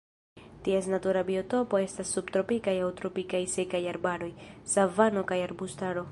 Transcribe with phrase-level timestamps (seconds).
[0.67, 4.31] Ties natura biotopo estas subtropikaj aŭ tropikaj sekaj arbaroj,
[4.75, 5.99] savano kaj arbustaro.